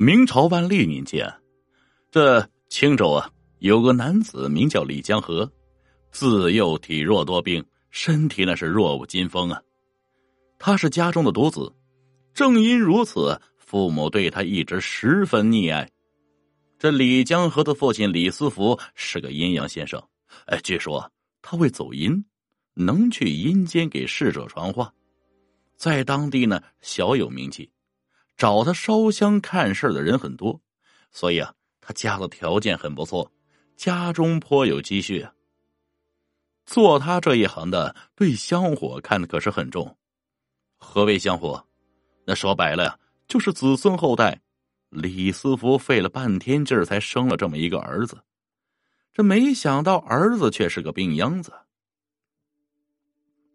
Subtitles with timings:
[0.00, 1.28] 明朝万历年间，
[2.08, 5.50] 这青州啊，有个男子名叫李江河，
[6.12, 9.60] 自幼体弱多病，身体那是弱不禁风啊。
[10.56, 11.74] 他是家中的独子，
[12.32, 15.90] 正因如此，父母对他一直十分溺爱。
[16.78, 20.00] 这李江河的父亲李思福是个阴阳先生，
[20.46, 21.10] 哎，据说
[21.42, 22.24] 他会走阴，
[22.74, 24.94] 能去阴间给逝者传话，
[25.76, 27.68] 在当地呢小有名气。
[28.38, 30.60] 找他烧香看事的人很多，
[31.10, 33.30] 所以啊，他家的条件很不错，
[33.76, 35.34] 家中颇有积蓄啊。
[36.64, 39.96] 做他这一行的，对香火看的可是很重。
[40.76, 41.66] 何为香火？
[42.24, 44.40] 那说白了，就是子孙后代。
[44.90, 48.22] 李思福费了半天劲儿才生了这么一个儿子，
[49.12, 51.52] 这没想到儿子却是个病秧子。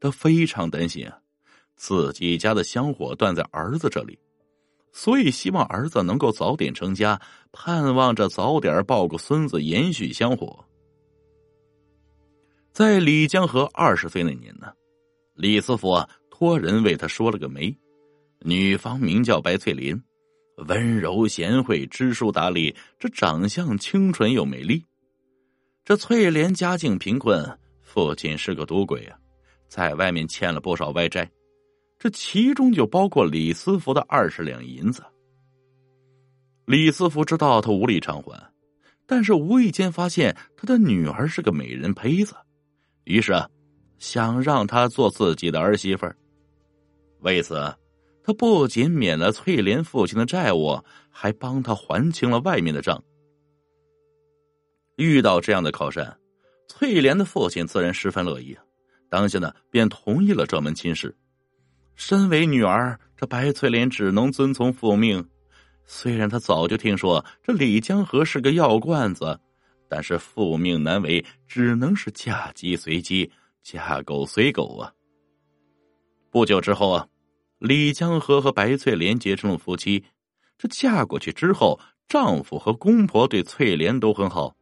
[0.00, 1.20] 他非常担心啊，
[1.76, 4.18] 自己家的香火断在儿子这里。
[4.92, 7.20] 所以希望儿子能够早点成家，
[7.50, 10.64] 盼望着早点抱个孙子延续香火。
[12.72, 14.72] 在李江河二十岁那年呢，
[15.34, 17.74] 李思福啊托人为他说了个媒，
[18.40, 20.02] 女方名叫白翠莲，
[20.68, 24.84] 温柔贤惠，知书达理，这长相清纯又美丽。
[25.84, 29.18] 这翠莲家境贫困，父亲是个赌鬼啊，
[29.68, 31.30] 在外面欠了不少外债。
[32.02, 35.04] 这其中就包括李思福的二十两银子。
[36.64, 38.52] 李思福知道他无力偿还，
[39.06, 42.34] 但是无意间发现他的女儿是个美人胚子，
[43.04, 43.48] 于是啊，
[43.98, 46.04] 想让她做自己的儿媳妇。
[47.20, 47.72] 为此，
[48.24, 50.76] 他不仅免了翠莲父亲的债务，
[51.08, 53.00] 还帮他还清了外面的账。
[54.96, 56.18] 遇到这样的靠山，
[56.66, 58.58] 翠莲的父亲自然十分乐意，
[59.08, 61.16] 当下呢便同意了这门亲事。
[61.94, 65.28] 身为女儿，这白翠莲只能遵从父命。
[65.84, 69.38] 虽然她早就听说这李江河是个药罐子，
[69.88, 73.30] 但是父命难违，只能是嫁鸡随鸡，
[73.62, 74.92] 嫁狗随狗啊。
[76.30, 77.08] 不久之后啊，
[77.58, 80.02] 李江河和白翠莲结成了夫妻。
[80.56, 81.78] 这嫁过去之后，
[82.08, 84.56] 丈夫和公婆对翠莲都很好，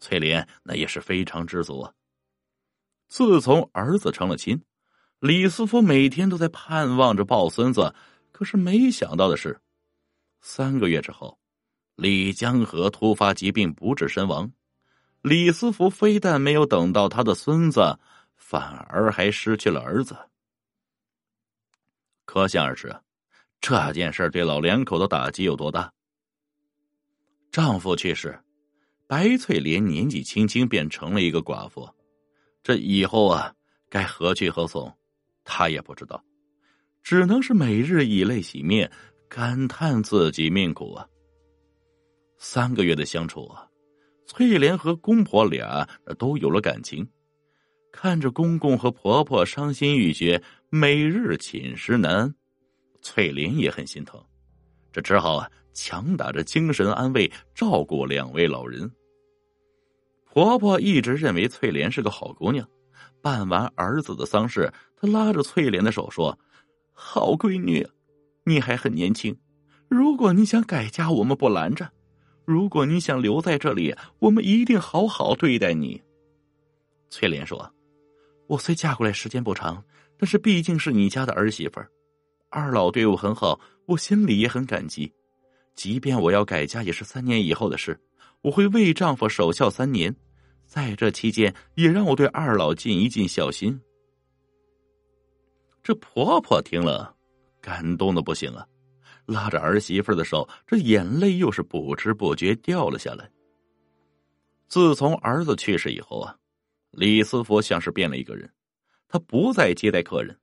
[0.00, 1.92] 翠莲那也是非常知足啊。
[3.08, 4.60] 自从儿子成了亲。
[5.24, 7.94] 李思福每天都在盼望着抱孙子，
[8.30, 9.58] 可是没想到的是，
[10.42, 11.38] 三个月之后，
[11.96, 14.52] 李江河突发疾病不治身亡。
[15.22, 17.98] 李思福非但没有等到他的孙子，
[18.36, 20.14] 反而还失去了儿子。
[22.26, 22.94] 可想而知，
[23.62, 25.90] 这件事对老两口的打击有多大。
[27.50, 28.38] 丈夫去世，
[29.06, 31.88] 白翠莲年纪轻轻便成了一个寡妇，
[32.62, 33.54] 这以后啊，
[33.88, 34.94] 该何去何从？
[35.44, 36.22] 他也不知道，
[37.02, 38.90] 只能是每日以泪洗面，
[39.28, 41.06] 感叹自己命苦啊。
[42.38, 43.68] 三个月的相处啊，
[44.26, 45.88] 翠莲和公婆俩
[46.18, 47.06] 都有了感情，
[47.92, 52.34] 看着公公和婆婆伤心欲绝，每日寝食难安，
[53.02, 54.22] 翠莲也很心疼，
[54.92, 58.90] 这只好啊强打着精神安慰照顾两位老人。
[60.24, 62.68] 婆婆一直认为翠莲是个好姑娘。
[63.24, 66.38] 办完儿子的丧事，他拉着翠莲的手说
[66.92, 67.88] ：“好闺女，
[68.44, 69.34] 你还很年轻，
[69.88, 71.86] 如果你想改嫁，我们不拦着；
[72.44, 76.02] 如果你想留在这里，我们一定好好对待你。”
[77.08, 77.72] 翠莲说
[78.46, 79.82] ：“我虽嫁过来时间不长，
[80.18, 81.88] 但是毕竟是你家的儿媳妇儿，
[82.50, 85.10] 二老对我很好，我心里也很感激。
[85.74, 87.98] 即便我要改嫁，也是三年以后的事，
[88.42, 90.14] 我会为丈夫守孝三年。”
[90.66, 93.80] 在这期间，也让我对二老尽一尽孝心。
[95.82, 97.14] 这婆婆听了，
[97.60, 98.66] 感动的不行啊，
[99.26, 103.30] 拉着儿媳妇的手，这眼泪又是不知不觉掉了下来。
[104.66, 106.36] 自从儿子去世以后啊，
[106.90, 108.50] 李思福像是变了一个人，
[109.06, 110.36] 他不再接待客人，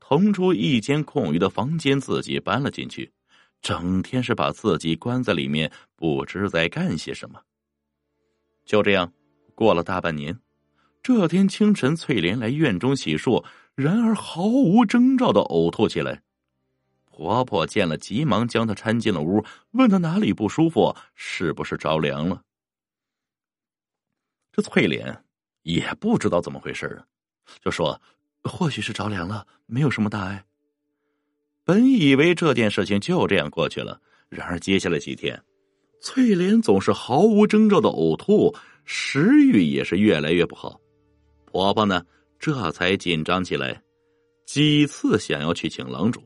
[0.00, 3.10] 腾出一间空余的房间，自己搬了进去，
[3.62, 7.40] 整天是把自己关在里面，不知在干些什么。
[8.64, 9.10] 就这样。
[9.58, 10.38] 过了大半年，
[11.02, 13.44] 这天清晨，翠莲来院中洗漱，
[13.74, 16.22] 然而毫无征兆的呕吐起来。
[17.06, 22.40] 婆婆见了，急忙将她搀进了屋，问她哪里不舒服，是不是着凉了。
[24.52, 25.24] 这翠莲
[25.62, 27.02] 也不知道怎么回事啊，
[27.60, 28.00] 就说
[28.44, 30.44] ：“或许是着凉了，没有什么大碍。”
[31.66, 35.42] 本以为这件事情就这样过去了，然而接下来几天，
[36.00, 38.54] 翠莲总是毫无征兆的呕吐。
[38.90, 40.80] 食欲也是越来越不好，
[41.44, 42.02] 婆婆呢
[42.38, 43.82] 这才紧张起来，
[44.46, 46.22] 几次想要去请郎主，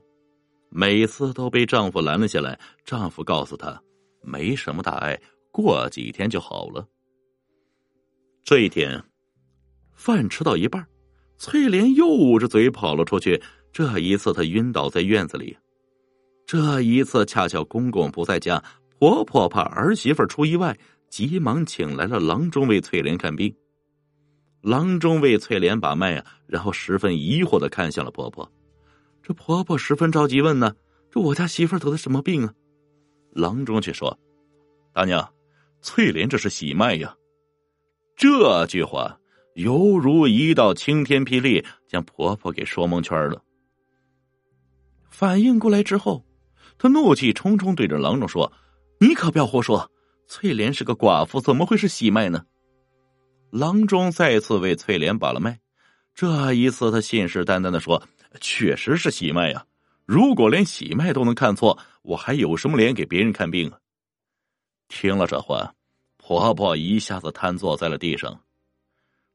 [0.69, 2.57] 每次都被丈夫拦了下来。
[2.85, 3.83] 丈夫告诉她，
[4.21, 5.21] 没什么大碍，
[5.51, 6.87] 过几天就好了。
[8.45, 9.03] 这一天，
[9.93, 10.87] 饭吃到一半，
[11.39, 13.43] 翠莲又捂着嘴跑了出去。
[13.73, 15.57] 这一次，她晕倒在院子里。
[16.47, 18.63] 这一次恰巧公公不在家，
[19.01, 20.79] 婆婆怕儿媳妇出意外，
[21.13, 23.55] 急忙请来了郎中为翠莲看病。
[24.63, 28.51] 郎中为翠莲把脉啊，然后十分疑惑的看向了婆婆。
[29.23, 30.75] 这婆婆十分着急问呢
[31.13, 32.55] ：“这我家媳妇得的什么病啊？”
[33.33, 34.19] 郎中却说
[34.95, 35.31] ：“大娘，
[35.83, 37.15] 翠莲这是喜脉呀。”
[38.17, 39.21] 这句话
[39.53, 43.45] 犹如一道晴天霹雳，将婆婆给说蒙圈了。
[45.11, 46.25] 反应过来之后，
[46.79, 48.51] 她怒气冲冲对着郎中说
[48.99, 49.91] ：“你可不要胡说！
[50.27, 52.45] 翠莲是个寡妇，怎么会是喜脉呢？”
[53.51, 55.61] 郎中再次为翠莲把了脉，
[56.15, 58.03] 这一次他信誓旦旦的说
[58.41, 59.67] ：“确实是喜脉呀！
[60.07, 63.79] 如果连喜脉都能看错，我还有什么脸给别人看病啊？”
[64.89, 65.75] 听了这话。
[66.25, 68.41] 婆婆一下子瘫坐在了地上。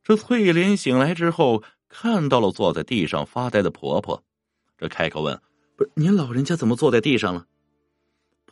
[0.05, 4.23] 这翠莲醒来之后，看到了坐在地上发呆的婆婆，
[4.77, 5.37] 这开口问
[5.75, 7.45] ：“不是您老人家怎么坐在地上了？”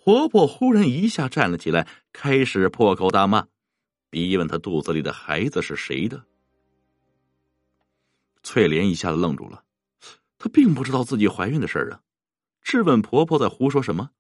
[0.05, 3.47] 婆婆忽然一下站了起来，开始破口大骂，
[4.11, 6.23] 逼问她肚子里的孩子是谁的。
[8.43, 9.63] 翠莲一下子愣住了，
[10.37, 12.01] 她并不知道自己怀孕的事儿啊，
[12.61, 14.11] 质问婆婆在胡说什么。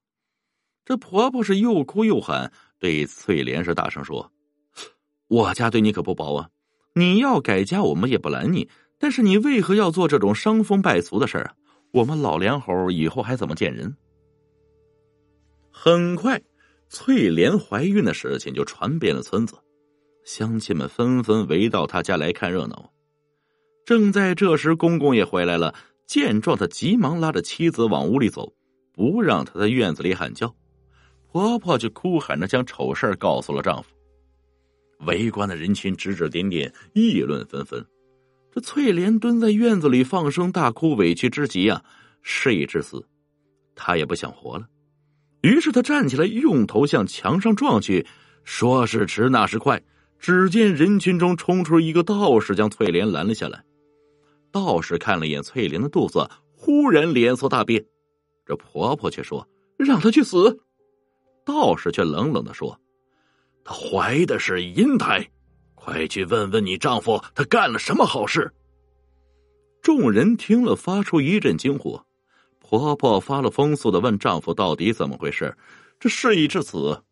[0.85, 2.51] 这婆婆是又哭又喊。
[2.79, 4.31] 对翠莲是大声说
[5.29, 6.49] ：“我家对你可不薄啊！
[6.95, 8.71] 你要改嫁，我们也不拦你。
[8.97, 11.53] 但是你为何要做这种伤风败俗的事儿啊？
[11.91, 13.95] 我们老两口以后还怎么见人？”
[15.77, 16.41] 很快，
[16.87, 19.55] 翠莲怀孕的事情就传遍了村子，
[20.23, 22.91] 乡亲们纷纷围到他家来看热闹。
[23.85, 25.75] 正在这时，公公也回来了，
[26.07, 28.51] 见状，他急忙拉着妻子往屋里走，
[28.93, 30.55] 不让他在院子里喊叫。
[31.29, 33.89] 婆婆就哭喊着将丑事告诉了丈夫，
[35.05, 37.85] 围观的人群指指点点，议论纷纷。
[38.51, 41.83] 这翠莲蹲在院子里放声大哭，委屈之极啊！
[42.23, 43.05] 事已至此，
[43.75, 44.67] 她也不想活了。
[45.45, 48.07] 于是她站起来，用头向墙上撞去。
[48.43, 49.79] 说时迟，那时快，
[50.17, 53.63] 只见人群中冲出一个道士，将翠莲拦了下来。
[54.51, 57.85] 道士看了一眼翠莲的肚子，忽然脸色大变。
[58.43, 59.47] 这婆婆却说
[59.77, 60.61] ：“让她去死。”
[61.45, 62.79] 道士却冷冷的说
[63.63, 65.29] ：“她怀的是阴胎，
[65.75, 68.51] 快去问问你丈夫，他干了什么好事。”
[69.83, 72.01] 众人听了，发出一阵惊呼。
[72.67, 75.55] 婆婆发了疯似的问丈夫：“到底怎么回事？”
[75.99, 77.03] 这事已至此，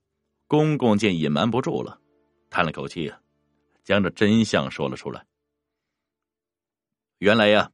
[0.47, 1.99] 公公见隐瞒不住了，
[2.49, 3.11] 叹了口气，
[3.83, 5.25] 将这真相说了出来。
[7.19, 7.71] 原来呀，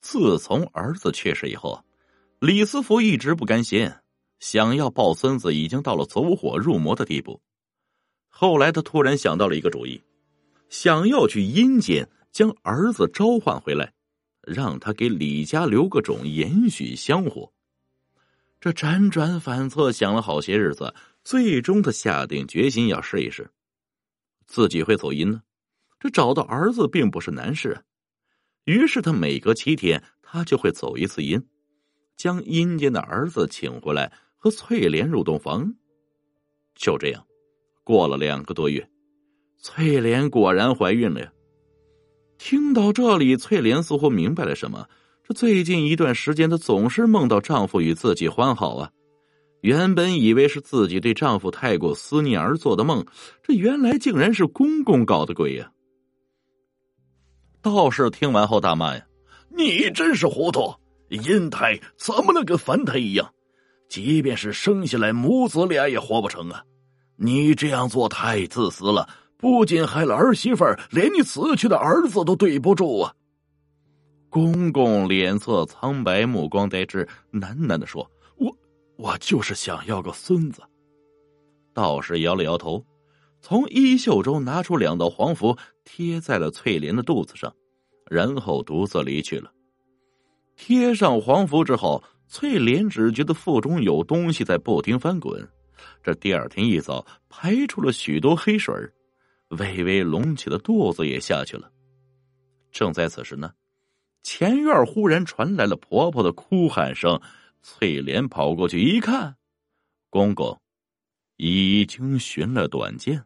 [0.00, 1.84] 自从儿子去世以后，
[2.40, 3.92] 李思福一直不甘心。
[4.40, 7.40] 想要抱孙子，已经到了走火入魔的地步。
[8.28, 10.02] 后来，他突然想到了一个主意，
[10.70, 13.92] 想要去阴间将儿子召唤回来，
[14.42, 17.52] 让他给李家留个种，延续香火。
[18.60, 20.94] 这辗转反侧，想了好些日子，
[21.24, 23.50] 最终他下定决心要试一试，
[24.46, 25.42] 自己会走阴呢。
[25.98, 27.84] 这找到儿子并不是难事，
[28.64, 31.42] 于是他每隔七天，他就会走一次阴，
[32.16, 34.12] 将阴间的儿子请回来。
[34.42, 35.74] 和翠莲入洞房，
[36.74, 37.26] 就这样
[37.84, 38.90] 过了两个多月，
[39.58, 41.30] 翠莲果然怀孕了呀。
[42.40, 44.88] 听到这里，翠莲似乎明白了什么。
[45.28, 48.90] 这最近一段时间，她总是梦到丈夫与自己欢好啊。
[49.60, 53.04] 原本以为是自己对丈夫太过思念而做的梦，
[53.42, 55.70] 这原来竟然是公公搞的鬼呀！
[57.60, 59.04] 道士听完后大骂呀
[59.54, 60.72] ：“你真是糊涂！
[61.10, 63.30] 阴胎怎么能跟凡胎一样？”
[63.90, 66.64] 即便是生下来母子俩也活不成啊！
[67.16, 69.06] 你这样做太自私了，
[69.40, 73.14] 不仅害了儿媳妇儿，连你死去的儿子都对不住啊！
[74.28, 78.54] 公公脸色苍白，目光呆滞，喃喃的说：“我
[78.96, 80.62] 我就是想要个孙子。”
[81.72, 82.84] 道士摇了摇头，
[83.40, 87.52] 从衣袖中拿出两道黄符，贴在了翠莲的肚子上，
[88.10, 89.50] 然后独自离去了。
[90.54, 92.02] 贴上黄符之后。
[92.32, 95.44] 翠莲只觉得腹中有东西在不停翻滚，
[96.00, 98.72] 这第二天一早排出了许多黑水
[99.50, 101.70] 微微隆起的肚子也下去了。
[102.72, 103.52] 正在此时呢，
[104.22, 107.20] 前院忽然传来了婆婆的哭喊声。
[107.62, 109.36] 翠莲跑过去一看，
[110.08, 110.58] 公公
[111.36, 113.22] 已经寻了短见。